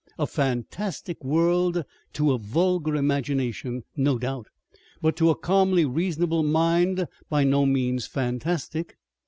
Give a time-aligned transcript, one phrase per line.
[0.17, 4.47] A fantastic world to a vulgar imagination, no doubt,
[4.99, 8.95] but to a calmly reasonable mind by no means fantastic.